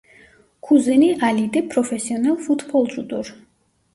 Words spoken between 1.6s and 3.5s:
profesyonel futbolcudur.